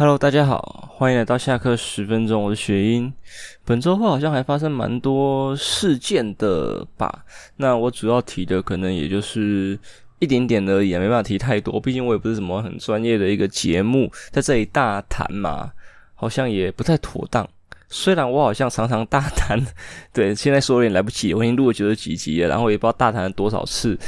[0.00, 3.12] Hello，大家好，欢迎来到下课十分钟，我是雪英。
[3.66, 7.26] 本周话好像还发生蛮多事件的吧？
[7.58, 9.78] 那我主要提的可能也就是
[10.18, 15.70] 一点点而已，没办法提太多，毕竟我也不是什么很专业的一个节目，在这里大谈嘛，
[16.14, 17.46] 好像也不太妥当。
[17.90, 19.60] 虽然我好像常常大谈，
[20.14, 23.98] 对，现在说有点来不及，我已经录了九十几集了，然后也不知道大谈了多少次，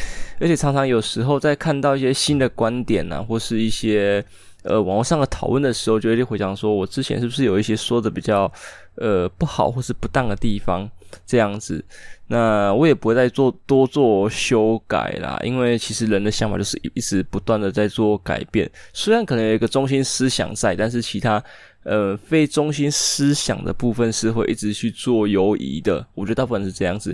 [0.41, 4.25] 而且常常有时候在看到一些新的观点啊，或是一些
[4.63, 8.51] 呃网络上的讨论的时候，就会回想说，我之前是不是有一些说的比较
[8.97, 10.89] 呃不好或是不当的地方，
[11.27, 11.85] 这样子，
[12.29, 21.43] 那我也不会再做多做修改啦，因为其实人的想法就是一直不断的在做改变，虽然可能有一个中心思想在，但是其他。
[21.85, 27.13] 呃，非中心思想的部分是会一直去做游移的，我觉得大部分是这样子，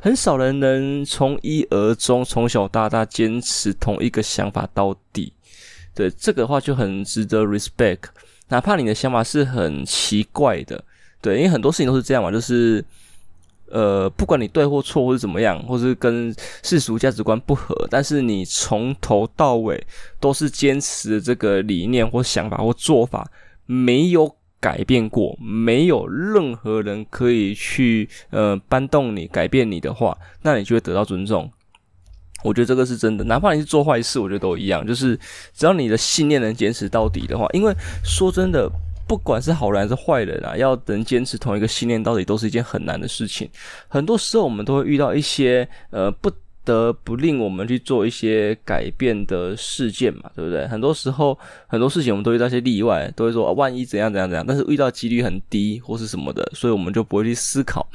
[0.00, 5.32] 很少人能从一而终，从小到大坚持同一个想法到底。
[5.98, 8.04] 对，这个的话就很值得 respect，
[8.50, 10.84] 哪怕你的想法是很奇怪的，
[11.20, 12.84] 对，因为很多事情都是这样嘛，就是
[13.66, 19.84] 呃，不管你对或错或是怎么样，或是跟世俗价值观不合，但是你从头到尾
[20.20, 23.28] 都是坚持这个理念或想法或做法。
[23.66, 31.50] 没有改变过，没有任何人可以去呃搬动你、改变你的话，那你就会得到尊重。
[32.42, 34.86] 我觉得这个是真的，哪怕你是做坏事，我觉得都一样。
[34.86, 35.18] 就是
[35.54, 38.70] 只要你的信念能坚持到底的话，因为说真的，
[39.06, 43.48] 不管是好人还是坏人啊，要能坚持同一个信念到底，都是一件很难的事情。
[43.88, 46.30] 很多时候我们都会遇到一些呃不。
[46.64, 50.68] 得不令我们去做一些改变的事件嘛，对不对？
[50.68, 57.88] 很多时候很多事情我们都遇到一些例外，都会说，啊，万一怎样怎样怎样，但是遇到几率很低或是什么的，所以我们就不会去思考，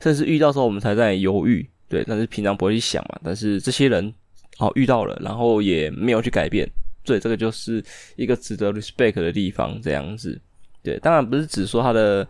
[0.00, 3.18] 甚至遇到时候我们才在犹豫，对，但是平常不会去想嘛。
[3.22, 4.12] 但是这些人
[4.58, 6.68] 哦遇到了，然后也没有去改变，
[7.04, 7.84] 对，这个就是
[8.16, 10.40] 一个值得 respect 的地方，这样子。
[10.82, 12.26] 对，当然不是只说他的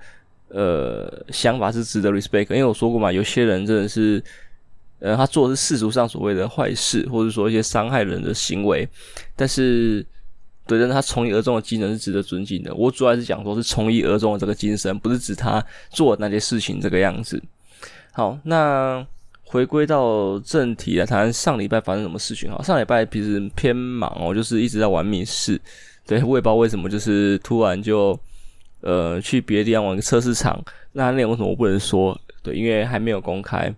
[0.48, 4.22] 呃想法是值得 respect，因为我说过嘛，有些人真的是。
[5.00, 8.88] 呃，他做的是世俗上所谓的坏事，或者说一些伤害人的行为，
[9.36, 10.00] 但是，
[10.66, 12.74] 对，但是他从一而终的精神是值得尊敬的。
[12.74, 17.42] 我主要是讲说是从一而终的这个精神，不是指他做那些事情这个样子。
[18.12, 19.06] 好，那
[19.44, 22.50] 回归到正题来谈上礼拜发生什么事情。
[22.50, 25.60] 好，上礼拜其实偏忙哦，就是一直在玩密室。
[26.06, 28.18] 对，我也不知道为什么，就是突然就
[28.80, 30.62] 呃去别的地方玩个测试场。
[30.92, 32.18] 那内容为什么我不能说？
[32.42, 33.72] 对，因为还没有公开。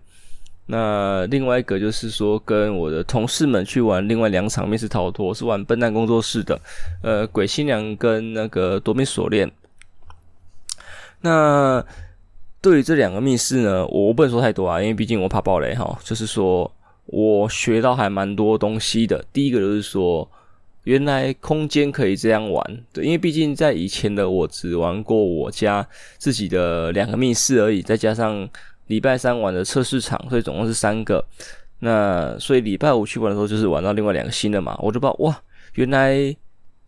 [0.65, 6.59] 那另外一个就是说，跟我的同事们去玩另外两场密室逃脱，是玩笨蛋工作室的，
[7.01, 9.49] 呃，鬼新娘跟那个夺命锁链。
[11.21, 11.83] 那
[12.67, 15.97] 对于这两个密室呢，我不能说太多啊，因为毕竟我怕爆雷哈。
[16.03, 16.69] 就是说
[17.05, 19.23] 我学到还蛮多东西的。
[19.31, 20.29] 第一个就是说，
[20.83, 28.49] 原来空间可以这样玩，对，因为毕竟在以前的我只玩过我家自己的两个密室而已，再加上。
[28.87, 31.21] 礼拜三玩的测试场，所以总共是三个。
[31.79, 34.79] 那所以礼拜五去玩的时候，就是玩到另外两个新的嘛。
[34.81, 35.37] 我就不哇，
[35.73, 36.33] 原来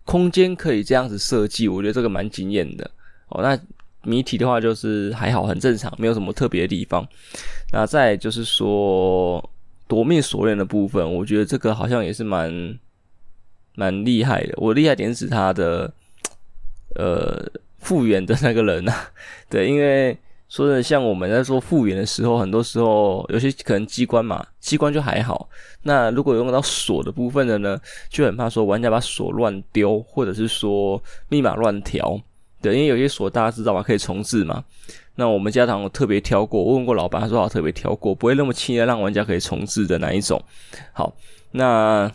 [0.06, 2.90] 空间可以这样子设计，我觉得这个蛮惊艳的。
[3.28, 3.60] 哦，那
[4.04, 7.08] 谜题的话就是还好，很正常，没有什么特别的地方。
[7.72, 9.50] 那再就是说
[9.88, 12.80] 夺命锁链的部分，我觉得这个好像也是蛮
[13.76, 14.54] 蛮厉害的。
[14.58, 15.92] 我厉害点是他的
[16.96, 17.46] 呃
[17.80, 19.12] 复原的那个人呐、啊，
[19.50, 20.18] 对，因为。
[20.50, 25.48] 说的像我们在做复原的时候，很多时候有些可能机关嘛，机关就还好。
[25.84, 27.80] 那如果用到锁的部分的呢，
[28.10, 32.20] 就很怕说玩家把锁乱丢，或者是说密码乱调。
[32.62, 34.64] 对，因为有些锁大家知道吧，可以重置嘛。
[35.16, 40.42] 那我们家堂我特别挑过，我问过老板，他说他特别挑过，不会那么轻易的让玩家可以重置的那一种。
[40.94, 41.14] 好，
[41.52, 42.10] 那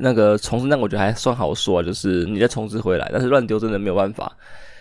[0.00, 4.36] 那个重置那我觉得还算好说，就是你再重置回来，但是乱丢真的没有办法。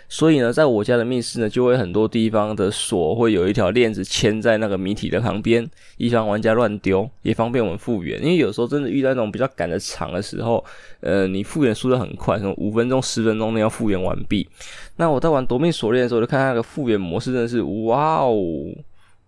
[0.10, 8.18] 所以呢，在我家的密室呢，就会很多地方的锁会有一条链子牵在那个谜题的旁边，以防玩家乱丢，也方便我们复原。
[8.22, 10.64] 因为有时候真的遇到那种比较赶的场的时候，
[11.02, 14.48] 呃，你复原速度很快，可能五分钟、十分钟内要复原完毕。
[14.96, 18.34] 那我在玩夺命锁链的时候，就看那个复原模式，真的是哇哦，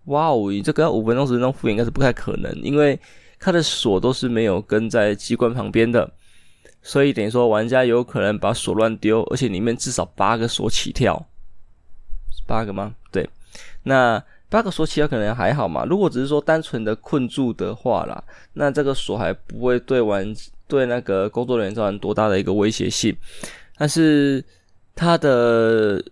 [0.06, 2.98] 哇哦，你这个要五分钟、十分钟复原应该是不太可能，因为
[3.38, 6.10] 它的锁都是没有跟在机关旁边的。
[6.82, 11.14] 所以等于说，玩家有可能把锁乱丢，而且里面至少八个锁起跳，
[12.34, 12.94] 是八个吗？
[13.12, 13.28] 对，
[13.82, 15.84] 那八个锁起跳可能还好嘛。
[15.84, 18.24] 如果只是说单纯的困住的话啦，
[18.54, 20.34] 那这个锁还不会对玩
[20.66, 23.14] 对那个工作人员造成多大的一个威胁性。
[23.76, 24.42] 但是
[24.94, 26.02] 它的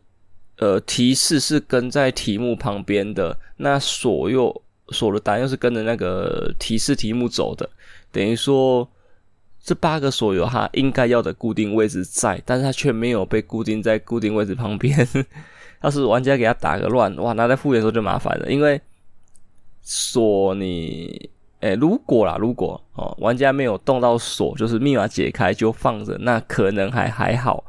[0.59, 7.69] 呃提示是跟在题目旁边的，那锁又锁的答案又是跟着那个提示题目走的，
[8.13, 8.87] 等于说。
[9.69, 15.07] 这八个锁有它应该要的固定位置在，但是它却没有被固定在固定位置旁边。
[15.85, 18.81] 要是玩家给它打个乱，哇，那在复原的时候就麻烦了，因为
[19.83, 21.29] 锁你，
[21.61, 27.63] 诶、如果啦，如果哦，玩家没有动到锁，就是密码解开就放着，那可能还还好。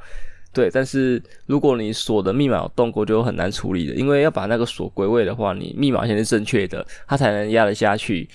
[0.53, 8.29] 对，但是如果你锁的密码有动过，就很难处理的，因为要把那个锁归位的话，你密码先是正确的，它才能压得下去。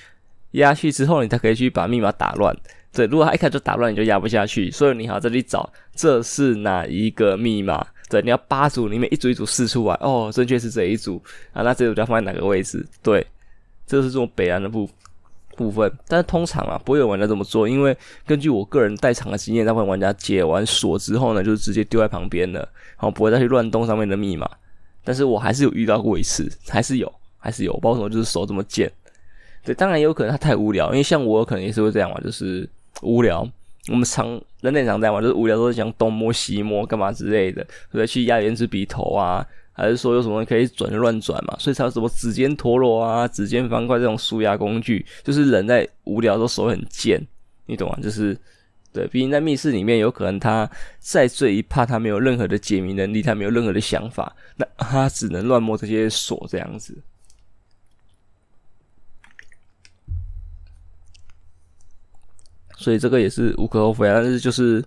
[0.50, 2.54] 压下去之后，你才可以去把密码打乱。
[2.94, 4.70] 对，如果他一开始就打乱，你就压不下去。
[4.70, 7.84] 所以你还要再去找这是哪一个密码。
[8.08, 11.20] 对，你要八组里面一组一组试出来，哦，正确是这一组
[11.52, 12.86] 啊，那这组要放在哪个位置？
[13.02, 13.26] 对，
[13.86, 14.88] 这是这种北岸的部。
[15.56, 17.96] 部分，但是通常啊，不会有玩家这么做，因为
[18.26, 24.50] 根据我个人带场的经验，大部分玩家解完锁之后呢，就直接丢在旁边了，然后不会再去乱动上面的密码。
[25.04, 28.90] 但是我还是有遇到过一次，还是有，还是有，不知道为什么就是手这么贱。
[29.64, 32.68] 对，当然也有可能他太无聊，因为像我可能也是会这样玩，就是
[33.02, 33.48] 无聊。
[33.88, 39.46] 我们常人类常在玩，就是无聊都是想东摸西摸干嘛之类的，对，去压原子笔头啊。
[39.76, 41.56] 还是说有什么可以转就乱转嘛？
[41.58, 47.20] 所以才有什么指尖陀螺啊、指尖方块这种纾压工具，就是人在无聊的时候手很贱，
[47.66, 47.98] 你懂吗？
[48.00, 48.38] 就是
[48.92, 50.70] 对，毕竟在密室里面，有可能他
[51.00, 56.96] 在这一趴他没有任何的解谜能力，他没有任何的想法，那他只能乱摸这些锁这样子。
[62.76, 64.84] 所以这个也是无可厚非啊，但是就是。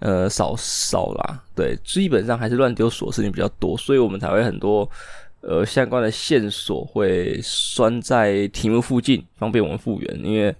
[0.00, 4.88] 呃，少少啦，对，基本上还是乱丢锁事情比较多，所以我们才会很多
[5.40, 10.24] 呃相关的线索会拴在题目附近，方便我们复原。
[10.24, 10.54] 因为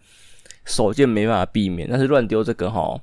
[0.64, 3.00] 手贱没办法避免，但是乱丢这个哈，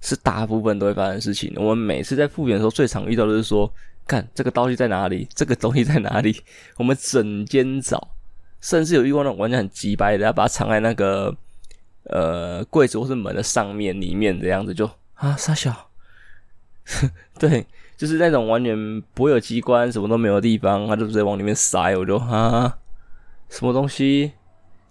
[0.00, 1.52] 是大部分都会发生事情。
[1.56, 3.68] 我们每次在复原的时候，最常遇到的是说，
[4.06, 6.40] 看这个东西在哪里，这个东西在哪里，
[6.78, 8.14] 我们整间找，
[8.60, 11.36] 甚至有遇过那种玩家很急掰的，要把它藏在那个
[12.10, 14.88] 呃柜子或是门的上面、里面这样子就。
[15.14, 15.90] 啊，傻小，
[17.38, 17.66] 对，
[17.96, 21.96] 就是那种完全不会有机关、什么都没有的地方，他就直接往里面塞。
[21.96, 22.76] 我就啊，
[23.48, 24.32] 什么东西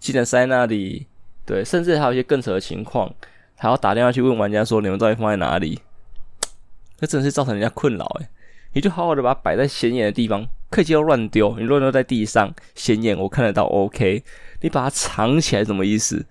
[0.00, 1.06] 竟然塞那里？
[1.44, 3.14] 对，甚至还有一些更扯的情况，
[3.54, 5.78] 还要打电话去问玩家说：“你们到底放在哪里？”
[6.98, 8.28] 那真的是造成人家困扰诶。
[8.72, 11.56] 你就好好的把它摆在显眼的地方，可以接受乱丢。
[11.56, 14.24] 你乱丢在地上显眼，我看得到 OK。
[14.62, 16.26] 你把它藏起来什么意思？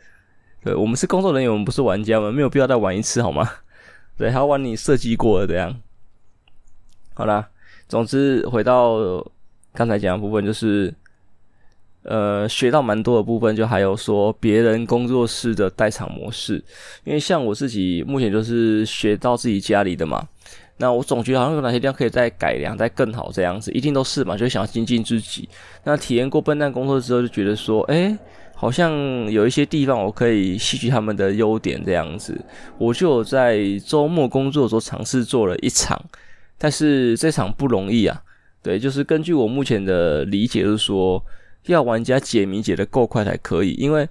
[0.66, 3.48] 对，我们是工作人员，我们不是玩家，我们没有必要再玩一次好吗？
[4.18, 5.80] 对，还要玩你设计过的这样。
[7.14, 7.48] 好啦，
[7.88, 9.24] 总之回到
[9.76, 10.92] 刚才讲的部分，就是
[12.02, 16.56] 呃学到蛮多的部分，就还有说别人工作室的代场模式。
[17.04, 20.28] 因为像我自己目前就是学到自己家里的嘛，
[20.78, 25.48] 那我总觉得好像有哪些地方可以再改良、再更好这样子，一定都是嘛，就想要精进自己。
[25.84, 28.18] 那体验过笨蛋工作之后，就觉得说，哎。
[28.56, 28.92] 好像
[29.30, 32.40] 有一些地方我可以吸取他们的优点，这样子，
[32.78, 36.02] 我就在周末工作的时候尝试做了一场，
[36.58, 38.22] 但是这场不容易啊。
[38.64, 41.24] 对，就是根据我目前的理解，是说
[41.66, 44.08] 要玩家解谜解得够快才可以，因为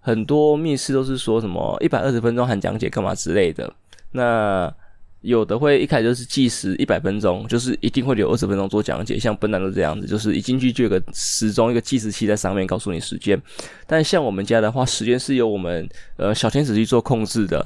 [0.00, 3.70] 很多密室都是说什么一百二十分钟含讲解干嘛之类的，
[4.12, 4.72] 那。
[5.22, 13.40] 有的会一开始就是计时一百分钟，就是一定会留二十分钟做讲解，像笨蛋都这样子，就是一进去就有个时钟一个计时器在上面告诉你时间。
[13.86, 17.64] 但像我们家的话，时间是由我们呃小天使去做控制的，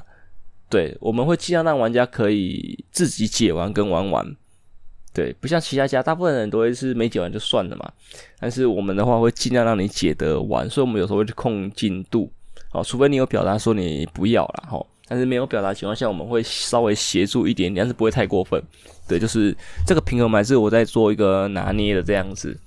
[0.68, 4.36] 对，我们会尽量让玩家可以自己解完跟玩完，
[5.14, 7.90] 对，不像其他家大部分人都会是没解完就算了嘛，
[8.38, 12.30] 但是我们的话会尽量让你解得完，所以我们有时候会去控进度，
[12.72, 14.86] 哦，除非你有表达说你不要了，吼。
[15.08, 18.62] 但是没有表达情况下，我们会稍微协助一点点，但是不会太过分。
[19.08, 22.58] 对，就是这个平衡还是我在做一个拿捏的这样子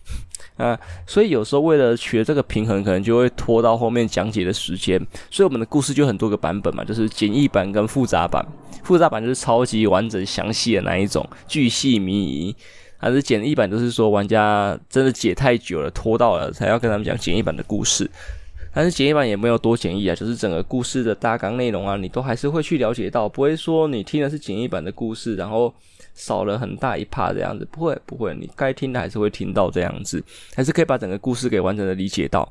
[0.58, 0.78] 啊。
[1.06, 5.00] 所以有时候为了取得这个平衡，可能就会拖到后面讲解的时间。
[5.30, 8.46] 所以我们的故事就很多个版本嘛，就是简易版跟复杂版。
[8.84, 12.54] 复杂版就是超级完整详细的那一种，巨细靡遗。
[12.98, 18.10] 还是简易版，就是说玩家真的解太久了，拖到了才要跟他们讲简易版的故事。
[18.76, 25.72] 但是简易版也没有多简易啊，就是整个故事的大纲内容啊，你都还是会去了解到，不会说你听的是简易版的故事，然后
[26.12, 30.22] 少了很大一 part 这样子，不会不会，你该听的还是会听到这样子，
[30.54, 32.46] 还是可以把整个故事给完整的理解到。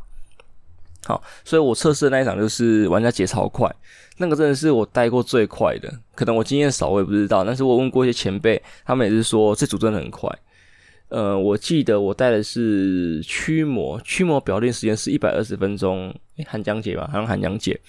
[1.05, 3.71] 好，所以我测试的那一场就是玩家解超快，
[4.17, 10.27] 那个真的是我带过最快的，可能我经验少，我也不知道，但是我问过一些前辈，他们也是说这组真的很快。
[11.15, 17.79] 呃，我记得我带的是驱魔，驱魔表定时间是一百二十分钟，诶，韩讲解吧，好像韩讲解，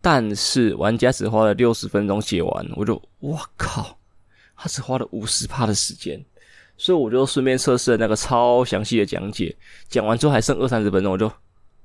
[0.00, 3.98] 但是玩家只花了六十分钟解完，我就，哇靠，
[4.56, 6.24] 他只花了五十趴的时间，
[6.78, 9.54] 所以我就顺便测试了那个超详细的讲解，
[9.86, 11.30] 讲完之后还剩二三十分钟，我就，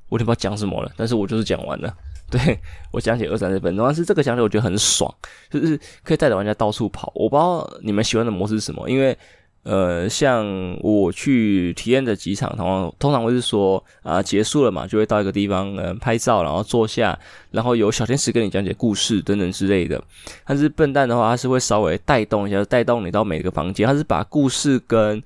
[0.08, 1.94] 我都不知道讲什么了，但是我就是讲完了。
[2.32, 2.58] 对，
[2.94, 5.14] 我讲解二三十分钟，但是这个讲解我觉得很爽，
[5.50, 7.12] 就是可以带着玩家到处跑。
[7.14, 9.16] 我不知道你们喜欢的模式是什么，因为
[9.66, 10.46] 呃，像
[10.82, 17.18] 我去体验的几场，通常通常会是说啊、结束了嘛，就会到一个地方嗯拍照，然后坐下，
[17.50, 20.00] 然后有小天使跟你讲解故事等等之类的。
[20.46, 25.22] 但是笨蛋的话，他是会稍微带动一下，带动你到每个房间，他是把故事跟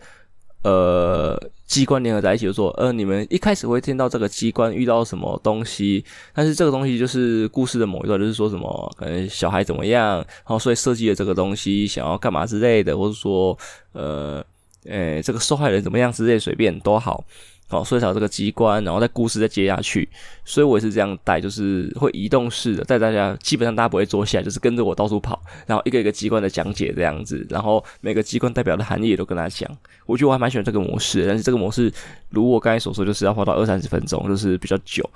[0.63, 1.37] 呃，
[1.69, 13.55] 机关联合在一起，就说，呃，你们一开始会听到这个机关遇到什么东西，但是这个东西就是故事的某一段，就是说什么，可能小孩怎么样，然后所以设计了这个东西，想要干嘛之类的，或者说，
[13.93, 14.43] 呃，
[14.85, 17.23] 诶，这个受害人怎么样之类，随便都好。
[17.71, 20.09] 好，所以才有这个机关，然后在故事再接下去，
[20.43, 29.69] 所以我也是这样带，就是会移动式的带大家，基本上大家不会坐下，就是跟着我到处跑，然后一个一个机关的讲解这样子，然后每个机关代表的含义也都跟他讲。
[30.07, 31.93] 我觉得我还蛮喜欢这个模式，但是这个模式
[32.29, 35.07] 如我刚才所说，就是要花到二三十分钟，就是比较久。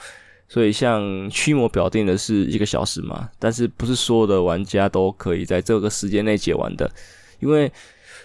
[0.48, 6.88] 所以像驱魔表定的是一个小时嘛，但是不是所有的玩家都可以在这个时间内解完的，
[7.40, 7.72] 因为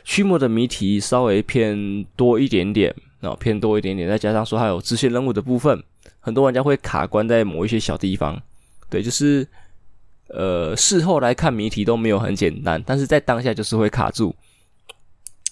[0.05, 2.95] 驱魔的谜题稍微偏多一点点。
[3.21, 5.83] 然后偏多一点点，再加上说还有支线任务的部分，
[6.21, 8.41] 很多玩家会卡关在某一些小地方。
[8.89, 9.47] 对，就是
[10.29, 14.35] 呃，事后来看谜题都没有很简单，但是在当下就是会卡住。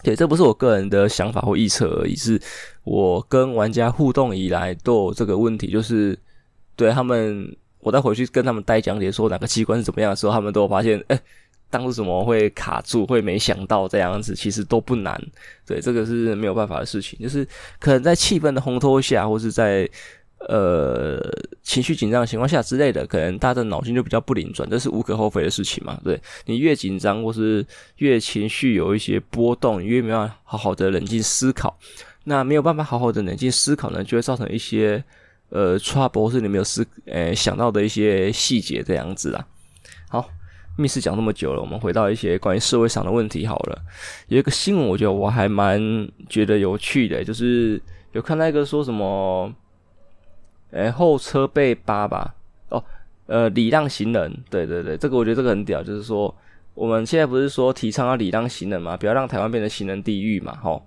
[0.02, 2.40] 对，这不是我个人的想法或预测而已，是
[2.84, 6.18] 我跟玩家互动以来都有这个问题，就是
[6.76, 11.20] 对他们，我再回去跟他们带讲解说哪个机关是怎么样的时候，他们都有发现，哎。
[11.68, 15.20] 当初怎么会卡住，会没想到这样子，其实都不难。
[15.66, 17.46] 对，这个是没有办法的事情，就是
[17.78, 19.88] 可能在气氛的烘托下，或是在
[20.48, 21.20] 呃
[21.62, 26.00] 情绪紧张的情况下之类的，可能大家的脑筋就比较不灵转，这是无可厚非的事情嘛。
[26.04, 31.76] 对，你越紧张或是越情绪有一些波动，你越没有办法好好的冷静思考。
[32.24, 35.02] 那没有办法好好的冷静思考呢，就会造成一些
[35.48, 39.46] 呃 trouble，或是你没有思呃想到的一些细节这样子啊。
[40.76, 43.82] 密室讲那么久了，我们回到一些关于社会上的问题好了。
[44.28, 45.80] 有一个新闻，我觉得我还蛮
[46.28, 47.80] 觉得有趣的，就是
[48.12, 49.52] 有看到一个说什么，
[50.70, 52.34] 诶、后车被扒吧？
[52.68, 52.82] 哦，
[53.26, 56.34] 呃，礼让行人，对对对，这个我觉得这个很屌，就是说
[56.74, 60.80] 我们现在不是说提倡要礼让行人嘛，不要让台湾变成行人地狱嘛，齁。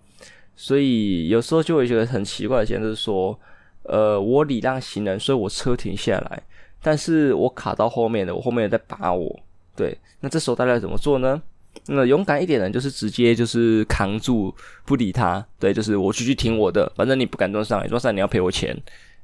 [0.55, 3.39] 所以有时候就会觉得很奇怪的现象，就是说，
[3.84, 6.43] 呃，我礼让行人，所以我车停下来，
[6.81, 9.39] 但是我卡到后面的，我后面也在扒我。
[9.79, 11.41] 对，那这时候大家怎么做呢？
[11.86, 15.45] 那勇敢一点的，就是直接就是扛住不理他。
[15.57, 18.77] 对，就是我继续停我的，反正你不敢撞上，你撞上你要赔我钱，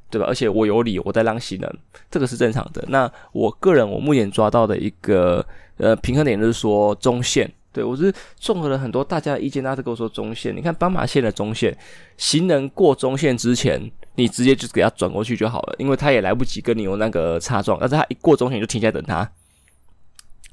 [0.10, 0.26] 对吧？
[0.26, 1.78] 而且我有理，我在让行人，
[2.10, 2.82] 这个是正常的。
[2.88, 5.46] 那我个人我目前抓到的一个
[5.76, 10.56] 呃平衡点就是说中线，对，我是综合了很多大家的意见，大家都跟我说中线。
[10.56, 11.78] 你看斑马线的中线，
[12.16, 19.30] 行人过中线之前，你直接就给他转过去就好了，因为他也来不及跟你有那个擦撞，但是他一过中线就停下来等他。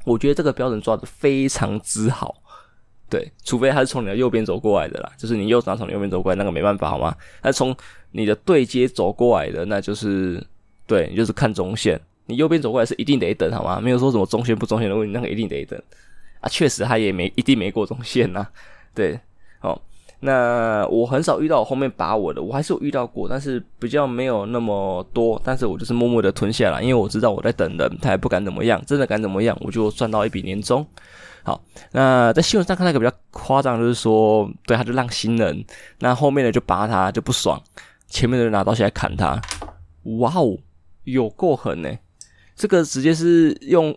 [0.04, 2.35] 我觉得这个标准抓的非常之好，
[3.09, 7.14] 对，除非他是从你的右边走过来的啦，就是你右手从右边走过来，那个没办法好吗？
[7.42, 7.76] 那从
[8.11, 10.42] 你的对接走过来的，那就是
[10.87, 13.80] 对，你就是看中线，你右边走过来是一定得等好吗？
[13.80, 15.80] 没有说什么中线不中线的问题，那个一定得等
[16.40, 18.47] 啊，确实他也没一定没过中线呐，
[18.94, 19.18] 对，
[20.25, 25.41] 那我很少遇到我后面把我的，我还是有遇到过，但是比较没有那么多。
[25.45, 30.87] 但是我就是默默的吞下来，因为我知道我在等人，他也不敢怎么样，真的敢怎么样，我就赚到一笔年终。
[31.43, 31.61] 好，
[31.91, 35.64] 那在新闻上看到一个比较夸张，就是说，对，他就让新人，
[35.99, 37.61] 那后面的就拔他就不爽，
[38.07, 39.43] 前面的人拿刀起来砍他，
[40.19, 40.57] 哇哦，
[41.02, 41.91] 有够狠呢！
[42.55, 43.93] 这个直接是用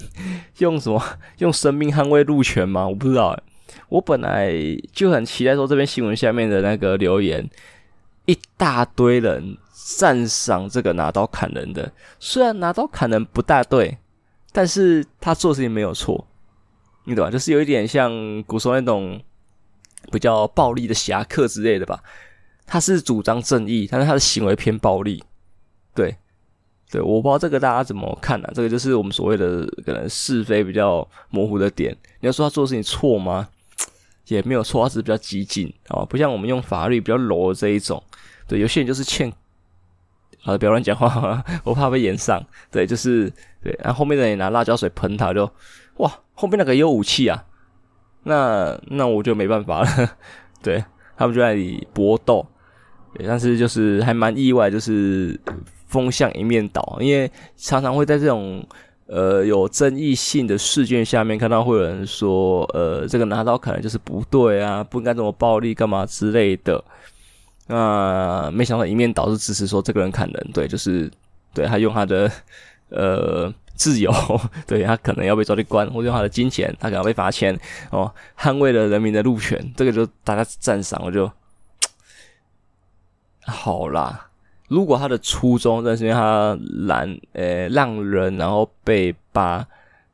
[0.60, 1.02] 用什么？
[1.38, 2.88] 用生命捍卫路权吗？
[2.88, 3.38] 我不知道。
[3.88, 4.52] 我本来
[4.92, 7.48] 就很期待说这篇新闻下面的那个留言，
[8.26, 11.90] 一大堆人赞赏这个拿刀砍人的。
[12.18, 13.96] 虽然拿刀砍人不大对，
[14.52, 16.26] 但是他做事情没有错，
[17.04, 17.30] 你懂吧？
[17.30, 19.18] 就是有一点像古时候那种
[20.12, 22.02] 比较暴力的侠客之类的吧。
[22.66, 25.24] 他是主张正义，但是他的行为偏暴力。
[25.94, 26.14] 对，
[26.90, 31.96] 对，我不知道这个大家怎么看呢、这个就是我们所谓的可能是非比较模糊的点。
[32.20, 33.48] 你要说他做事情错吗？
[34.28, 38.02] 也没有错，他只是比较激进啊，不像我们用法律比较柔这一种。
[38.46, 39.32] 对，有些人就是欠，
[40.44, 42.42] 啊，不要乱讲话， 我怕被炎上。
[42.70, 43.32] 对，就是
[43.62, 45.50] 对，然后后面的人拿辣椒水喷他，就
[45.96, 47.44] 哇，后面那个也有武器啊，
[48.22, 50.16] 那那我就没办法了。
[50.62, 50.84] 对，
[51.16, 52.46] 他们就在里搏斗，
[53.14, 55.38] 对，但是就是还蛮意外，就是
[55.86, 58.66] 风向一面倒，因为常常会在这种。
[59.08, 66.84] 呃，有争议性的事件下面看到会有人说，呃，这个拿刀可能就是不对啊，不应该这么暴力干嘛之类的。
[67.66, 71.10] 那没想到一面倒是支持说这个人砍人，对，就是
[71.54, 72.30] 对他用他的
[72.90, 74.12] 呃自由，
[74.68, 77.58] 对他可能要被抓去关，或者用他的金钱，他可能被罚钱
[77.90, 81.30] 哦，捍卫了人民的路权，这个就大家赞赏，我就
[83.46, 84.27] 好啦。
[84.68, 89.66] 如果他的初衷，但是因为他拦呃让人，然后被扒，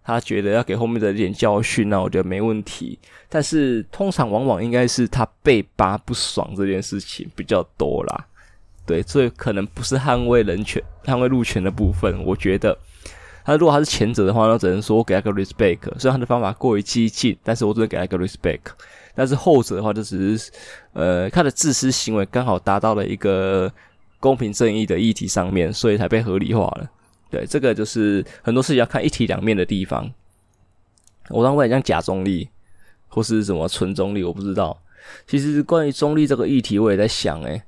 [0.05, 2.97] 他觉得要给后面的一点教训，那我觉得没问题。
[3.29, 8.27] 但是通常往往应该是他被扒不爽这件事情比较多啦，
[8.87, 12.25] 对，所以可能不是捍卫人权、捍卫路权的部分。
[12.25, 12.79] 我觉得
[13.45, 18.61] 他如果他是前者的话，那只能说我给他个 respect，虽然他的方法过于激进，但是我只能给他个 respect。
[19.17, 20.53] 但是后者的话，就只是
[20.93, 23.73] 呃他的自私行为刚好达到了一个。
[24.25, 26.91] 公平正义的议题上面，所以才被合理化了。
[27.31, 30.11] 对，这个就是很多事情要看一体两面的地方。
[31.29, 32.49] 我当初也讲假中立，
[33.07, 34.81] 或是什么纯中立，我不知道。
[35.27, 37.63] 其实关于中立这个议题，我也在想，诶，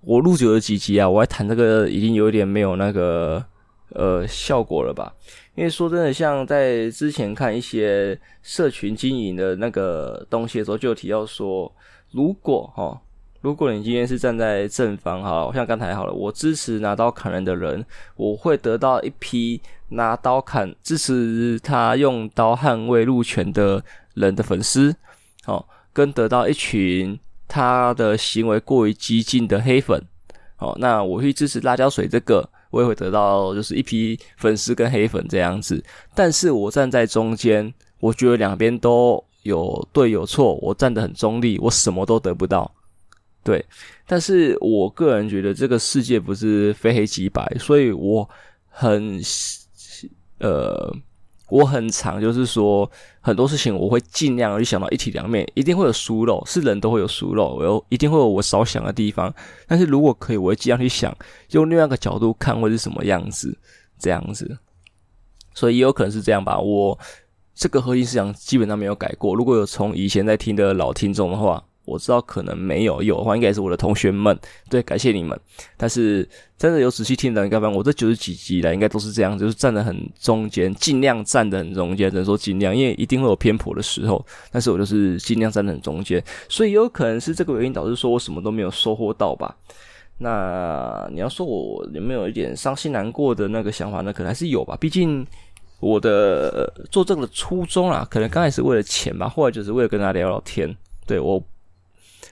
[0.00, 3.44] 我录九十几集啊，我还谈这个，已经有点没有那个
[3.90, 5.14] 呃效果了吧？
[5.54, 11.70] 因为说真的，像在之前看一些社群经营的那个东西的时候，就有提到说，
[12.10, 12.98] 如果齁。
[13.40, 17.84] 如果你今天是站在正方，好，像刚才好了，我支持拿刀砍人的人，
[18.16, 23.82] 我会得到一批拿刀砍支持他用刀捍卫路权的
[24.12, 24.94] 人的粉丝，
[25.44, 27.18] 好，跟得到一群
[27.48, 30.04] 他的行为过于激进的黑粉，
[30.56, 35.82] 好，那我去支持辣椒水这个，我也会得到就是一批粉丝跟黑粉这样子，
[36.14, 42.70] 但是我站在中间，我觉得两边都有对有错，我站得很中立，我什么都得不到。
[43.42, 43.64] 对，
[44.06, 48.28] 但是我个人觉得这个世界不是非黑即白，所以我
[48.68, 49.18] 很
[50.40, 50.94] 呃，
[51.48, 52.88] 我很常就是说
[53.22, 59.34] 很多事情我会尽量去想到一体两面，一定会有疏漏，是人都会有疏漏，我有一定会有我少想的地方。
[59.66, 61.16] 但是如果可以，我会尽量去想，
[61.52, 63.56] 用另外一个角度看会是什么样子，
[63.98, 64.58] 这样子。
[65.54, 66.60] 所以也有可能是这样吧。
[66.60, 66.98] 我
[67.54, 69.34] 这个核心思想基本上没有改过。
[69.34, 71.64] 如果有从以前在听的老听众的话。
[71.90, 75.38] 我知道可能没有，有的话应该是我的同学们，对，感谢你们。
[75.76, 76.26] 但是
[76.56, 82.10] 真的有仔细听的，应该我这九十几集来应该都是这样，就是站得很中间，尽量站得很中间。
[82.10, 84.24] 只能说尽量，因为一定会有偏颇的时候。
[84.52, 89.56] 但是我就是尽量站得很中间，所以有可能是这个原因导致说我什么都没有收获到吧。
[90.18, 94.12] 那你要说我有没有一点伤心难过的那个想法呢？
[94.12, 94.76] 可能还是有吧。
[94.78, 95.26] 毕竟
[95.80, 100.76] 我的做这个的初衷啊，可能刚开始为了钱吧，后来就是为了跟他聊聊天。
[101.06, 101.42] 对我。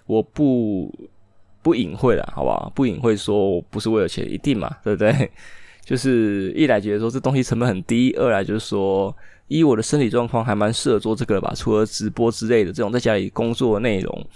[0.08, 0.90] 我不
[1.60, 2.72] 不隐晦了，好不好？
[2.74, 5.30] 不隐晦说，我不是为了钱，一定嘛，对不对？
[5.84, 9.14] 就是一来觉得说这东西成本很低，二来就是说，
[9.48, 11.52] 以我的身体状况还蛮适合做这个的吧。
[11.54, 14.26] 除了直播之类的这种在家里工作内容，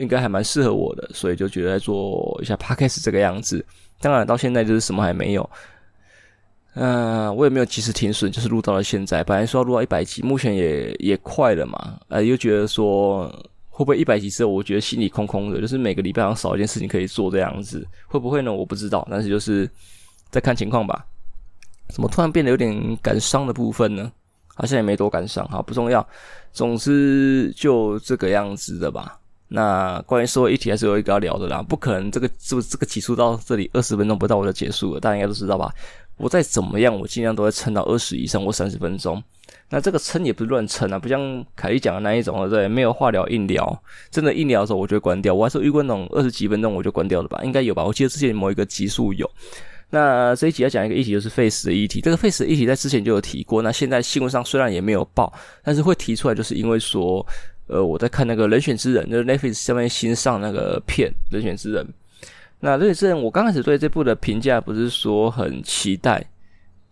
[0.00, 3.64] 应该还蛮适合我的，所以就觉得在做一下 Podcast 这个样子。
[4.00, 5.50] 当然到现在就是什么还没有，
[6.74, 9.22] 嗯、我也没有及时停损，就是录到了现在。
[9.22, 13.30] 本来说要录到一百集，目前也也快了嘛，呃，又觉得说。
[13.74, 18.52] 会不会一百集之后，我觉得心里空空的，就是每个礼拜好像少一件事情可以做这样子，会不会呢？
[18.52, 19.68] 我不知道，但是就是
[20.30, 21.04] 再看情况吧。
[21.88, 24.12] 怎么突然变得有点感伤的部分呢？
[24.54, 26.06] 好像也没多感伤，好，不重要。
[26.52, 29.18] 总之就这个样子的吧。
[29.48, 35.74] 那关于社会议题还是有一个要聊的啦，不可能这个是不是这个起诉到这里二十分钟不到我就结束了，大家应该都知道吧？
[36.22, 39.20] 我再怎么样，我尽量都会撑到二十以上或三十分钟。
[39.68, 42.68] 那这个撑也不是乱撑啊，不像凯莉讲的那一种，对不对？
[42.68, 45.34] 没有话聊硬聊，真的硬聊的时候我就会关掉。
[45.34, 47.40] 我还是遇过那种二十几分钟我就关掉的吧？
[47.42, 47.84] 应该有吧？
[47.84, 49.28] 我记得之前某一个集数有。
[49.90, 52.00] 那这一集要讲一个议题，就是 Face 的议题。
[52.00, 55.32] 这个废死的议题在之前就有提过，那现在新闻上虽然也没有报，
[55.64, 57.26] 但是会提出来，就是因为说，
[57.66, 61.84] 呃，我在看那个人选之人，就是 Netflix 上面新上那个片《人选之人》。
[62.64, 66.24] 那人选之人，我刚开始对这部的评价不是说很期待。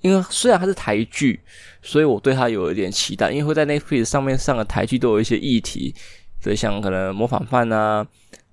[0.01, 1.39] 因为虽然它是台剧，
[1.81, 3.31] 所以我对它有一点期待。
[3.31, 5.95] 因为会在 Netflix 上面上的台剧都有一些议题，
[6.41, 8.05] 所以像可能模仿犯啊，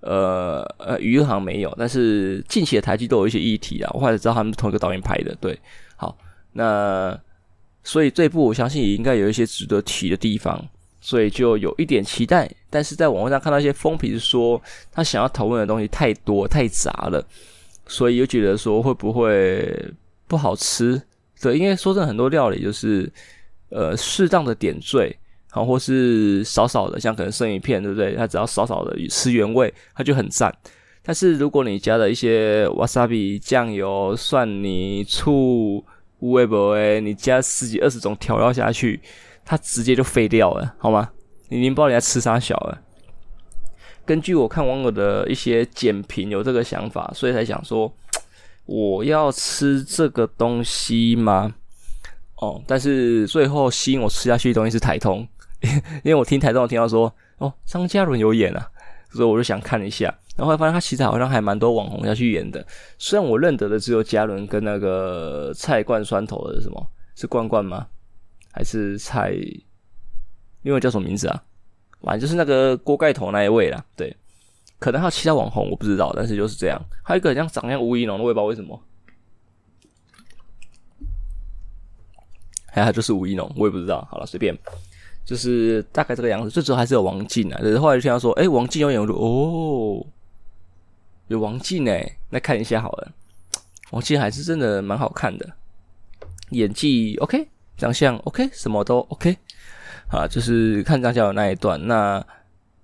[0.01, 3.89] 呃呃，娱乐好像没有，但是近期的台剧都有一些议题啊。
[3.93, 5.57] 我后来知道他们是同一个导演拍的，对，
[5.95, 6.15] 好，
[6.51, 7.17] 那
[7.81, 10.63] 所以这部我相信也应该有一些值得提的地方，
[11.07, 12.51] 所以就有一点期待。
[12.69, 17.25] 但是在网络上看到一些风评说，他想要讨论的东西太多太杂了，
[17.87, 19.89] 所以又觉得说会不会
[20.27, 21.01] 不好吃。
[21.41, 23.09] 对，因为说真的，很多料理就是，
[23.69, 25.17] 呃，适当的点缀，
[25.49, 28.13] 好，或是少少的，像可能生鱼片，对不对？
[28.15, 30.53] 它只要少少的吃原味，它就很赞。
[31.01, 35.77] 但是如果你加了一些 wasabi 酱油、蒜泥、醋、
[36.19, 38.99] 乌龟博诶，你加十几二十种调料下去，
[39.49, 41.09] 它直接就废掉了，好吗？
[41.47, 42.81] 你已经不知道你在吃啥小了。
[44.05, 47.91] 根据我看网友的一些简评，有这个想法，所以才想说
[48.67, 51.55] 我要吃这个东西吗？
[52.35, 55.25] 哦，但是最后吸引我吃下去的东西是台通，
[56.03, 58.69] 因为我听台通听到说哦，张嘉伦有演啊，
[59.11, 62.65] 所以我就想看一下，然后发现他其实好像还蛮多网红要去演的，
[62.97, 66.87] 虽然我认得的只有嘉伦跟那个菜冠蒜头的是什么？
[67.15, 67.87] 是冠冠吗？
[68.57, 69.37] 还是菜？
[70.63, 71.43] 另外叫什么名字啊？
[72.01, 73.85] 反正就是那个锅盖头那一位啦。
[73.95, 74.17] 对，
[74.79, 76.81] 可能还有其他网红我不知道，但是就是这样。
[77.03, 78.81] 还有一个像长相吴亦农的，我也不知道为什么。
[82.65, 84.07] 还有就是吴亦农，我也不知道。
[84.09, 84.57] 好了，随便，
[85.23, 86.49] 就是大概这个样子。
[86.49, 87.61] 最主要还是有王静啊。
[87.61, 90.03] 就是后来就听到说，哎、王静有演，我就哦，
[91.27, 93.13] 有王静哎，那看一下好了。
[93.91, 95.47] 王静还是真的蛮好看的。
[96.49, 99.37] 演技 OK，长相 OK，什么都 OK，
[100.09, 101.79] 啊，就是看张嘉伦那一段。
[101.87, 102.15] 那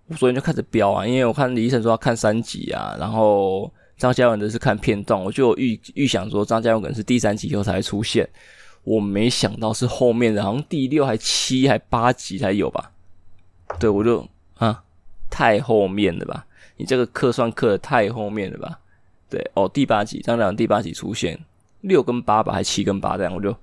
[0.07, 8.29] 我昨天就开始飙啊，因为我看李医生说要看三集啊，然后张嘉伦的是看片段，我就预预想说张嘉伦可能是第三集以后才会出现，
[8.83, 12.91] 我没想到是后面的，好像第六还七还八集才有吧？
[13.79, 14.27] 对，我就
[14.57, 14.83] 啊，
[15.29, 16.45] 太后面了吧？
[16.77, 18.79] 你这个刻算刻的太后面了吧？
[19.29, 21.39] 对，哦，第八集张嘉伦第八集出现。
[21.81, 23.53] 六跟八吧，还七跟八这样，我就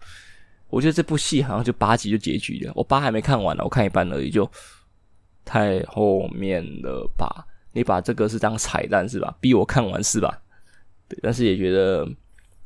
[0.71, 2.73] 我觉得这部戏好像就八集就结局了。
[2.75, 4.49] 我八还没看完呢，我看一半而已，就
[5.45, 7.45] 太后面了吧？
[7.73, 9.37] 你把这个是当彩蛋是吧？
[9.41, 10.41] 逼我看完是吧？
[11.09, 12.09] 对，但是也觉得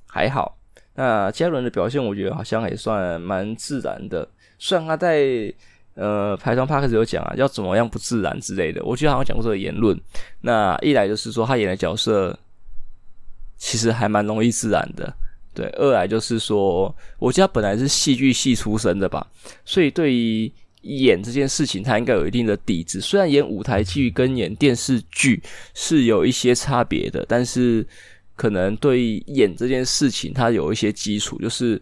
[0.07, 0.57] 还好。
[0.95, 4.29] 那嘉伦的表现，我觉得好像也算蛮自然的。
[4.59, 5.53] 虽然他在
[5.95, 10.01] 呃台中 Podcast 有讲啊，要怎么样不自然之类的，我觉得好像讲过这个言论。
[10.41, 12.39] 那一来就是说他演的角色
[13.57, 15.13] 其实还蛮容易自然的。
[15.55, 19.27] 对，二来就是说，我觉得本来是戏剧系出身的吧，
[19.65, 23.01] 所以对于演这件事情，他应该有一定的底子。
[23.01, 27.87] 虽然演舞台剧跟演电视剧是有一些差别的，但是
[28.37, 31.81] 可能对于演这件事情，他有一些基础，就是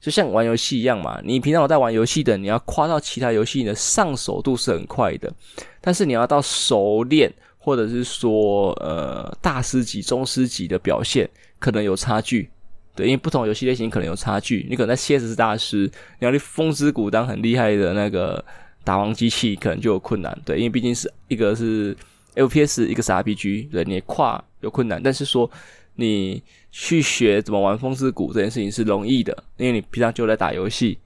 [0.00, 1.20] 就像玩游戏一样嘛。
[1.22, 5.32] 你平常有在玩游戏的，你要跨到其他游戏，你的上手度是很快的，
[5.80, 11.28] 但是你要到熟练，或者是说呃大师级、中师级的表现，
[11.60, 12.50] 可能有差距。
[12.96, 18.42] 对，因为不同游戏类型可能有差距，你可能在 CS 是大师，你要去风之谷当很厉害的那个
[18.82, 20.36] 打王机器，可能就有困难。
[20.44, 21.94] 对，因为毕竟是一个是
[22.34, 25.00] FPS，一个是 RPG，对，你跨有困难。
[25.02, 25.48] 但是说
[25.96, 30.98] 你去学怎么玩风之谷这件事情是容易的，因为你平常就在打游戏，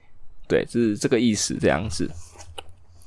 [0.47, 2.09] 对，就是这个意思这样子。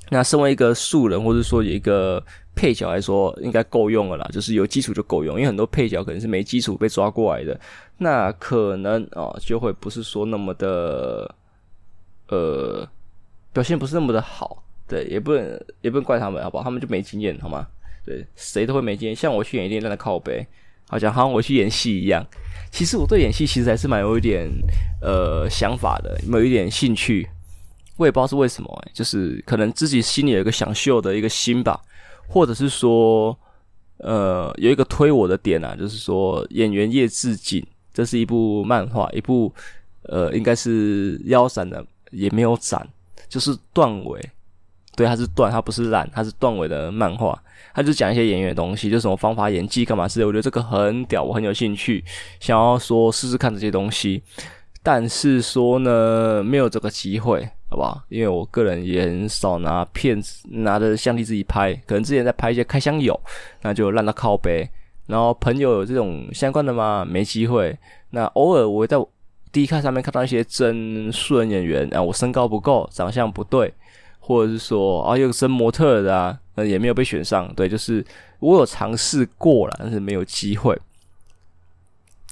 [0.10, 2.24] 那身为一个素人，或者说有一个。
[2.56, 7.60] 配角来说应该够用了啦，就是有基础就够用，因为很多配角可能是没基础被抓过来的，
[7.98, 11.34] 那可能哦就会不是说那么的，
[12.28, 12.88] 呃，
[13.52, 16.64] 表现不是那么的好，对，也不能也不能怪他们，好不好？
[16.64, 17.66] 他们就没经验，好吗？
[18.06, 20.46] 对，谁都会没经验，像我去演电影在那靠背，
[20.88, 22.24] 好像好像我去演戏一样。
[22.70, 24.48] 其实我对演戏其实还是蛮有一点
[25.02, 27.28] 呃想法的，有一点兴趣，
[27.98, 31.80] 我也不知道是为什么，欸，就是可能自己心里有一个想秀的一个心吧。
[32.26, 33.38] 或者是说，
[33.98, 39.54] 呃，有一个推我的点啊，就是说演员叶志景，这是一部漫画，一部
[40.04, 42.88] 呃，应该是腰斩的，也没有斩，
[43.28, 44.32] 就是断尾，
[44.96, 47.38] 对，它是断，它不是烂，它是断尾的漫画，
[47.76, 52.04] 它就讲一些演员的东西，就什么方法演技干嘛之类，我觉得这个很屌，我很有兴趣，
[52.40, 54.24] 想要说试试看这些东西，
[54.82, 57.48] 但是说呢，没有这个机会。
[57.74, 58.00] 好不好？
[58.10, 63.20] 因为我个人也很少拿片子，拿着相机自己拍，可能之前在拍一些开箱有，
[63.64, 64.70] 那就烂到靠呗。
[65.08, 67.04] 然后朋友有这种相关的吗？
[67.04, 67.76] 没机会。
[68.12, 68.96] 那偶尔我会在
[69.52, 73.74] 第一看上面看到一些真素人演员，啊，我身高不够，长相不对，
[74.20, 77.52] 或者是说啊，有个真模特的啊，那也没有被选上。
[77.56, 78.06] 对，就是
[78.38, 80.80] 我有尝试过了，但是没有机会。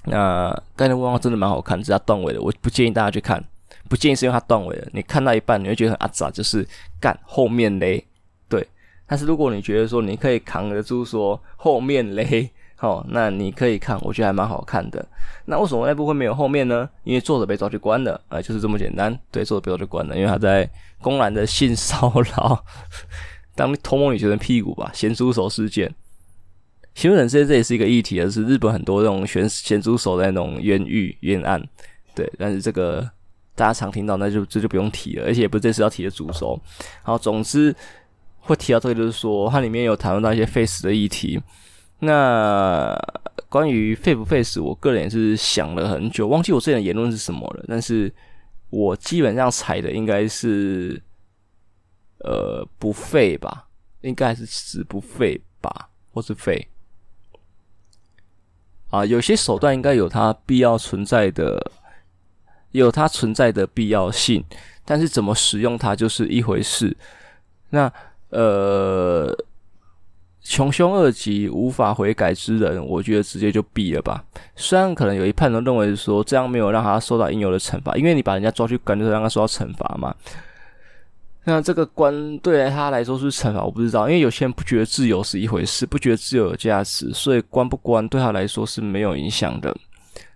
[0.05, 3.43] 那刚才那部漫画真的蛮好看，只是段位的，我不建议大家去看。
[3.91, 6.65] 不建议是因为它断尾了，你看到一半你会觉得很阿杂，就是
[6.97, 8.01] 干后面嘞，
[8.47, 8.65] 对。
[9.05, 12.49] 但是如果你觉得说你可以扛得住说后面嘞，
[12.79, 15.05] 哦，那你可以看，我觉得还蛮好看的。
[15.43, 16.89] 那为什么那部会没有后面呢？
[17.03, 19.19] 因为作者被抓去关了，啊、呃，就是这么简单。
[19.29, 20.69] 对，作者被抓去关了，因为他在
[21.01, 22.63] 公然的性骚扰，
[23.55, 25.93] 当偷摸女学生屁股吧，咸猪手事件。
[26.95, 31.61] 新闻人这这也是一个议题，而是日本很多这种咸咸猪手的那种冤狱冤案，
[32.15, 33.11] 对，但是这个。
[33.55, 36.59] 大家常听到，那就这就不用提了，而且也不是这次要提的主轴。
[37.03, 37.75] 好，总之
[38.39, 41.41] 会提到这个，就是说它里面有谈论到一些费时的议题。
[41.99, 42.97] 那
[43.47, 47.65] 关于费不费时，我个人也是想了很久，忘记我之前的言论是什么了。
[47.67, 48.11] 但是
[48.71, 50.99] 我基本上踩的应该是，
[52.19, 53.67] 呃，不废吧，
[54.01, 56.67] 应该是死不废吧，或是废。
[58.89, 61.71] 啊，有些手段应该有它必要存在的，
[62.71, 64.43] 有它存在的必要性，
[64.85, 66.95] 但是怎么使用它就是一回事。
[67.69, 67.91] 那
[68.29, 69.35] 呃，
[70.41, 74.23] 穷凶恶极、无法悔改之人，我觉得直接就毙了吧。
[74.55, 80.15] 虽然可能有一派人认为说这样没有让他受到应有的惩罚，因为你把人家抓去关，就让他受到惩罚嘛。
[81.43, 89.75] 那这个关对他来说是惩罚，我不知道，因为有些人不觉得自由是一回事，不觉得自由有价值，所以关不关对他来说是没有影响的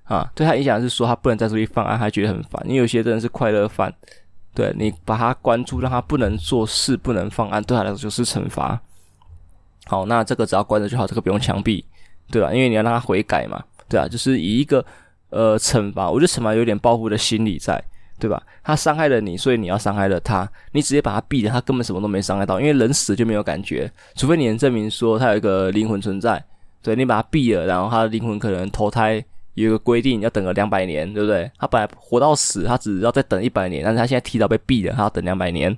[0.05, 0.31] 啊。
[0.33, 2.61] 对他影响是说他不能再出去犯案，他觉得很烦。
[2.65, 3.93] 因为有些人是快乐犯，
[4.53, 8.81] 对你把他关住，让他不能做事，不能犯案，对他来说就是惩罚。
[9.85, 11.83] 好，那这个只要关着就好，这个不用枪毙，
[12.31, 12.53] 对吧？
[12.53, 14.83] 因为你要让他悔改嘛，对啊，就是以一个
[15.29, 17.83] 呃惩罚，我觉得惩罚有点报复的心理在。
[18.17, 18.41] 对吧？
[18.63, 20.49] 他伤害了你，所以你要伤害了他。
[20.71, 26.41] 你直接把他毙了，他根本什么都没伤害到，因为人死就没有感觉，除非你能证明说他有一个灵魂存在。
[26.81, 29.21] 对，你把他毙了，然后他的灵魂可能投胎
[29.55, 31.49] 有一个规定，要等个两百年，对不对？
[31.57, 35.75] 他本来活到死，他只要再等一百年，但是他现在提早被毙了，他要等两百年。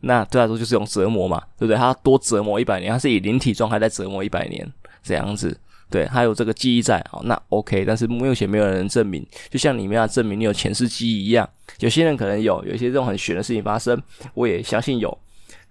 [0.00, 1.76] 那对他来说就是一种折磨嘛，对不对？
[1.76, 4.66] 他多折磨一百年，他是以灵体状态在折磨一百年，
[5.02, 5.56] 这样子。
[5.90, 11.48] 对，还有这个记忆在，好，那 OK，但是目前没有人能证明，就像你们要证明你有前世记忆一样，
[11.80, 13.98] 有些人可能有，有一些这种很玄的事情发生，
[14.34, 15.18] 我也相信有，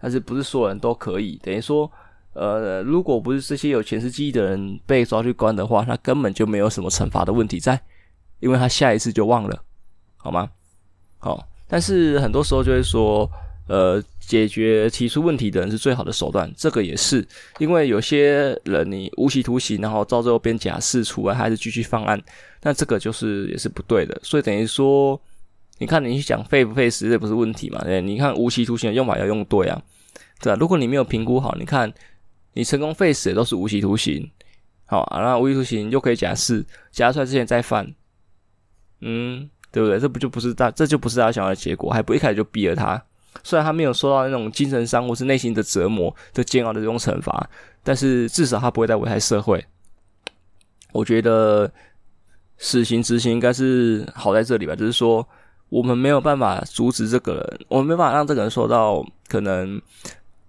[0.01, 1.39] 但是不是所有人都可以。
[1.43, 1.89] 等于说，
[2.37, 7.81] 呃，如果不是这些有前世记忆的人被抓去关的话，那根本就没有什么惩罚的问题在，
[8.39, 9.63] 因为他下一次就忘了，
[10.17, 10.49] 好吗？
[11.17, 13.29] 好，但是很多时候就会说。
[13.69, 22.17] 呃，解决提出问题的人是最好的手段，这个也是因为有些人你无期徒刑，然后到最后变假释出来，还是继续犯案，
[22.61, 24.17] 那这个就是也是不对的。
[24.23, 25.19] 所以等于说，
[25.79, 27.83] 你看你去讲废不废时，这不是问题嘛？
[27.83, 29.83] 对，你看无期徒刑的用法要用对啊，
[30.39, 30.55] 对啊。
[30.57, 31.93] 如果你没有评估好，你看
[32.57, 34.27] 你成功废死的都是无期徒刑，
[34.87, 37.93] 好啊，那无期徒刑又可以假释，假出来之前再犯，
[39.01, 39.99] 嗯，对不对？
[39.99, 42.99] 这不就不是大，这就不是大家想要的结果，还不一开始就逼了他。
[43.43, 47.47] 虽然他没有受到那种精神伤或是内心的折磨的煎熬的这种惩罚，
[47.83, 49.63] 但是至少他不会再危害社会。
[50.93, 51.71] 我觉得
[52.57, 55.23] 死刑执行应该是好在这里吧，就是说
[55.69, 59.79] 我们没有办法阻止这个人，我们没办法让这个人受到可能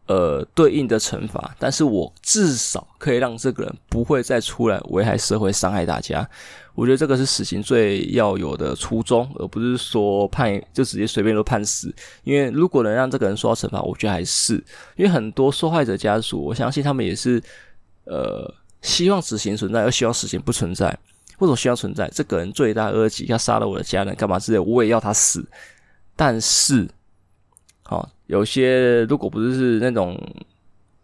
[0.09, 6.29] 呃对应的惩罚，但是我至少可以让这个人不会再出来危害社会、伤害大家。
[6.75, 11.94] 我觉得这个是死刑最要有的初衷，而不是说判就直接随便都判死。
[12.25, 14.55] 因为如果能让这个人受到惩罚，我觉得还是
[14.97, 17.42] 因为很多受害者家属，我相信他们也是
[18.05, 20.88] 呃希望死刑存在，又希望死刑不存在。
[21.38, 22.09] 为什么希望存在？
[22.14, 25.44] 这个人罪大恶极，他杀了我的家人，干嘛之类，我也要他死。
[26.16, 26.88] 但是，
[27.90, 30.14] 好、有些如果不是是那种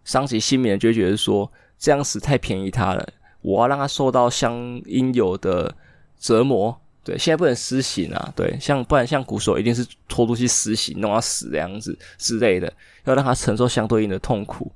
[0.04, 3.08] 伤及心灵，就会觉得说这样死太便宜他了。
[3.40, 5.74] 我要让他受到相应有的
[6.18, 12.70] 折磨，对，现在不能施行啊，对，像不然像古时候一定是拖出去施行，弄到死这样子之类的，
[13.04, 14.70] 要让他承受相对应的痛苦，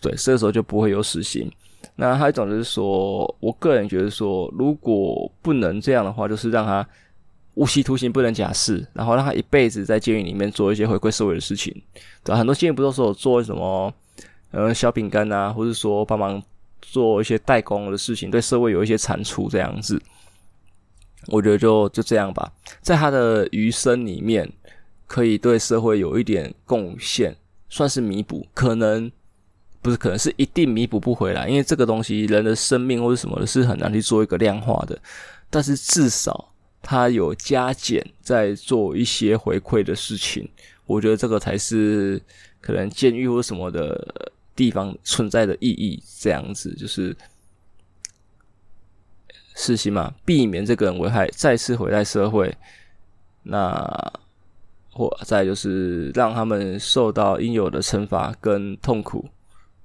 [0.00, 1.52] 对，这个时候就不会有死刑。
[1.96, 6.86] 那还有一种就是说，我个人觉得说，如果不能这样的话，就是让他
[7.54, 11.74] 无期徒刑不能假释，然后让他一辈子在监狱里面做一些回馈社会的事情，
[12.24, 13.92] 对，很多监狱不都说做什么，
[14.50, 16.42] 呃，小饼干啊，或者说帮忙。
[16.84, 20.02] 做一些代工的事情，对社会有一些产出，这样子，
[21.28, 22.52] 我觉得就就这样吧。
[22.82, 24.52] 在他的余生里面，
[25.06, 27.34] 可以对社会有一点贡献，
[27.70, 28.44] 算是弥补。
[28.52, 29.10] 可能
[29.80, 35.00] 不是，可能是一定弥补不回来，因为这个东西，人的生命或者什么的，是很难去做一个量化的。
[35.48, 36.51] 但是至少
[36.82, 40.46] 他有加减在做一些回馈的事情，
[40.86, 42.20] 我觉得这个才是
[42.60, 44.32] 可能监狱或什么的。
[44.54, 47.16] 地方存在的意义，这样子就是
[49.54, 52.54] 事情嘛，避免这个人危害再次回来社会。
[53.44, 54.12] 那
[54.90, 59.26] 或再就是让他们受到应有的惩罚跟痛苦，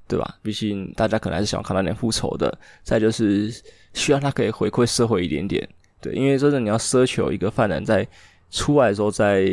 [0.05, 0.37] 对吧？
[0.41, 2.55] 毕竟大家可能还是想看到点复仇的。
[2.83, 3.49] 再就是
[3.93, 5.67] 希望他可以回馈社会一点点，
[6.13, 8.07] 因为真的你要奢求一个犯人在
[8.51, 9.45] 出来的时候再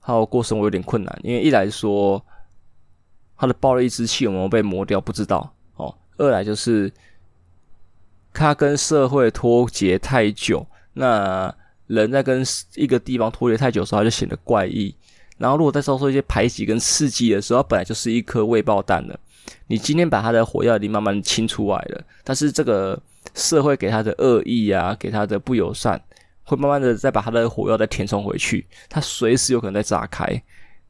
[0.00, 2.24] 好好过生活有点困难，因为一来说。
[3.34, 5.00] 他的暴力之气有没有被磨掉？
[5.00, 5.92] 不知道哦。
[6.16, 6.88] 二来就是
[8.32, 11.52] 他跟社会脱节太久，那
[11.88, 12.44] 人在跟
[12.76, 14.94] 一个地方脱节太久的时候，他就显得怪异。
[15.38, 19.18] 然后如果再遭受一些排挤跟刺激的时候，他本来就是一颗未爆弹了。
[19.66, 22.96] 你今天把他的火药已经慢慢清出来了，但是这个
[23.34, 26.00] 社会给他的恶意啊，给他的不友善，
[26.44, 30.42] 会慢慢的再把他的火药再填充回去，他随时有可能再炸开。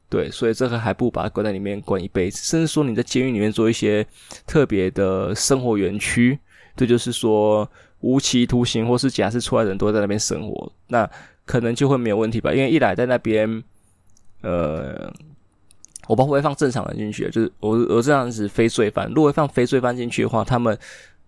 [0.09, 4.05] 对，所以这个还不把它关在里面关一辈子，甚至说你在监狱里面做一些
[4.45, 6.37] 特别的生活园区，
[6.75, 7.67] 这就是说
[8.01, 11.09] 无期徒刑或是假释出来的人都在那边生活，那
[11.45, 12.53] 可能就会没有问题吧？
[12.53, 13.63] 因为一来在那边，
[14.41, 15.11] 呃，
[16.07, 20.77] 我不会放正常人进去，就是我我这样子非罪犯，如果放非罪犯进去的话，他们。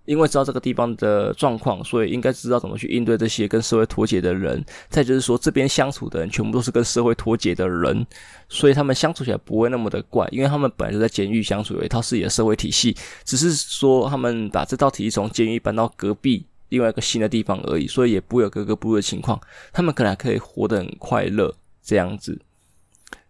[0.06, 4.64] 因为知道这个地方的状况，所以应该知道怎么去应对这些跟社会脱节的人。
[4.88, 8.06] 再就是说，这边相处的人全部都是跟社会脱节的人，
[8.48, 19.40] 所以他们相处起来不会那么的怪，因为他们本来就在监狱相处，有一套自己的社会体系，只是说他们把这套体系从监狱搬到隔壁另外一个新的地方而已，所以也不会有格格不入的情况。
[19.74, 22.40] 他们可能还可以活得很快乐这样子。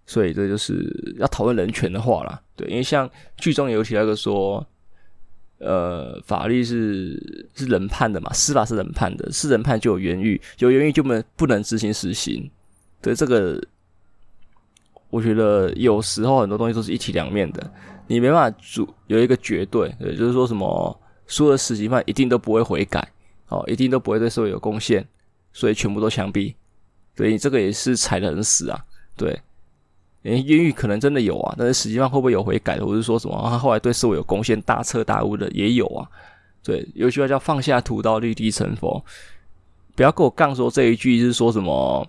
[0.06, 4.66] 所以这就是要讨论人权的话啦，对，因为像剧中有提到一个说。
[5.60, 12.50] 呃，法律是是人判的嘛，司法是人判的，是人判就有冤狱，有冤狱就不能不能执行死刑。
[13.02, 13.62] 对这个，
[15.10, 17.72] 我觉得有时候很多东西都是一体两面的，
[18.08, 23.08] 你没办法主有一个绝对，对，就是说什么所有的死刑犯一定都不会悔改，
[23.48, 25.08] 哦，一定都不会对社会有贡献，
[25.54, 26.54] 所以全部都枪毙。
[27.16, 28.84] 所以这个也是踩得很死啊，
[29.16, 29.40] 对。
[30.26, 36.10] 诶，冤狱可能真的有啊，但是实际上会不会有悔改的，或者说什么他后来对社会有贡献、大彻大悟的也有啊。
[36.64, 39.06] 对，有句话叫“放下屠刀，立地成佛”，
[39.96, 42.08] 不要跟我杠说这一句是说什么，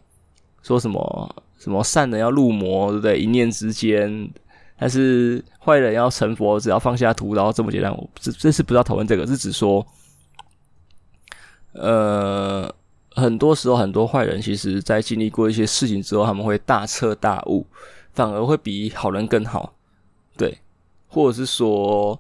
[0.62, 3.20] 说什么什么善人要入魔，对不对？
[3.20, 4.31] 一念之间，
[4.79, 7.94] 但是坏人要成佛，只要放下屠刀这么简单。
[7.94, 9.87] 我这这是不知道讨论这个，是指说，
[11.72, 12.74] 呃，
[13.11, 17.66] 很多时候很多坏人其实在经历过一些事情之后，他们会大彻大悟。
[18.16, 19.74] 反而会比好人更好，
[20.38, 20.59] 对，
[21.07, 22.18] 或者是说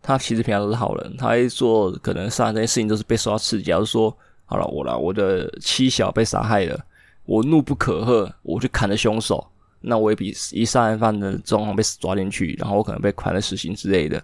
[0.00, 3.64] 他其实平常都是好人，他一做可能杀人这些事情都是被受到刺激。
[3.64, 6.80] 假如说好了，我了，我的妻小被杀害了，
[7.24, 9.44] 我怒不可遏，我去砍了凶手，
[9.80, 14.22] 那我也比一杀人犯的状况被抓进去，然后我可能被判了死刑之类的。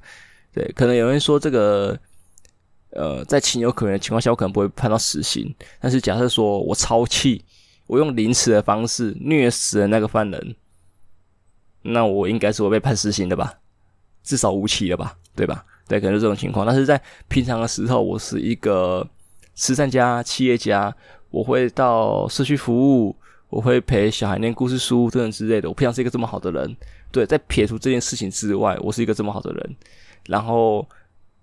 [0.53, 1.99] 对，可能有人说这个，
[2.91, 5.53] 呃，在情有可原的情况下，我可能不会判到死刑。
[5.81, 7.45] 但是假设说我超气，
[7.89, 10.57] 我用凌迟的方式虐死了那个犯人。
[11.87, 13.53] 那我应该是会被判死刑的吧，
[14.23, 15.65] 至少无期了吧，对吧？
[15.87, 16.65] 对，可能是这种情况。
[16.65, 19.07] 但是在平常的时候，我是一个
[19.55, 20.95] 慈善家、企业家，
[21.31, 23.15] 我会到社区服务，
[23.51, 25.69] 我会陪小孩念故事书等等之类的。
[25.69, 26.75] 我平常是一个这么好的人，
[27.13, 29.77] 对，在撇除这件事情之外，我是一个这么好的人。
[30.27, 30.89] 然后，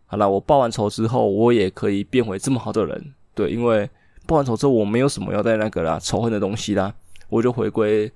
[0.07, 3.87] 好了，我报完仇之后，我也可以变回这么好的人，对，因为
[4.25, 6.91] 报完仇之后，我没有什么要带那个啦，仇恨的东西啦，
[7.29, 8.11] 我就回归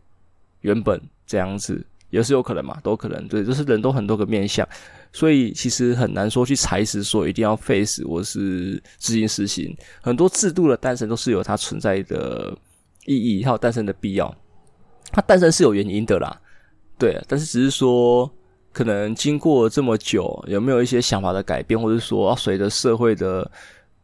[0.62, 1.86] 原本这样子。
[2.10, 4.66] 也是有可能嘛，都可能对，就是人都很多个面相，
[5.12, 9.76] 所以其实很难说去裁死说一定要废死或是执行死刑。
[10.02, 12.56] 很多制度的诞生都是有它存在的
[13.06, 14.34] 意义，还有诞生的必要。
[15.12, 16.40] 它诞生是有原因的啦，
[16.98, 18.32] 对，但是只是说
[18.72, 23.50] 可能经过这么久，有没有一些想法的改变，或者说要随着社会的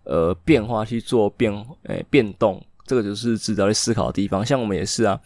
[0.03, 4.45] 呃变化去做变诶、变动，这个就是值得去思考的地方。
[4.45, 5.19] 像我们也是啊，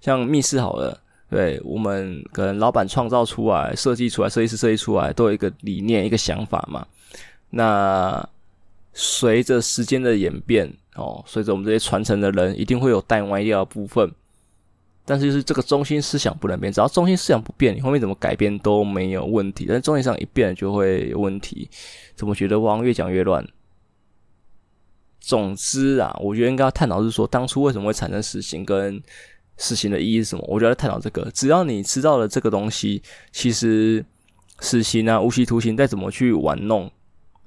[0.00, 0.98] 像密室好了。
[1.32, 6.86] 对，我们可能老板创造出来、设计出来、设计师设计出来，都有一个理念、一个想法嘛。
[7.48, 8.28] 那
[8.92, 14.12] 随着时间的演变，哦，随着我们这些传承的人，一定会有带歪掉的部分。
[15.06, 19.64] 但是就是这个中心思想不能变，只要中心思想不变，你后面怎么改变都没有问题。
[19.66, 21.66] 但是中心思想一变就会有问题。
[22.14, 23.42] 怎么觉得汪越讲越乱？
[25.18, 29.02] 总之啊，我觉得应该要探讨是说，当初为什么会产生死刑跟。
[29.56, 30.44] 死刑的意义是什么？
[30.48, 34.04] 我觉得探讨这个，只要你知道了这个东西，其实
[34.60, 36.90] 死刑啊、无期徒刑再怎么去玩弄，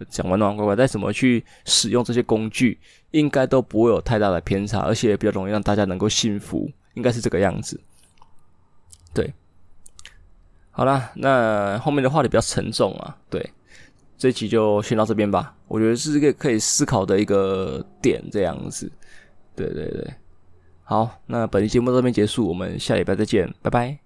[0.09, 2.79] 讲玩弄乖乖，再怎么去使用这些工具，
[3.11, 7.79] 应该都不会有太大的偏差，而且比较容易让大家能够信服，应该是这个样子。
[9.13, 9.33] 对，
[10.71, 13.49] 好啦，那后面的话题比较沉重啊，对，
[14.17, 15.55] 这期就先到这边吧。
[15.67, 18.91] 我觉得是一个可以思考的一个点，这样子。
[19.55, 20.13] 对对对。
[20.87, 24.04] 好，那本期节目到这边结束，我们下礼拜再见，拜拜。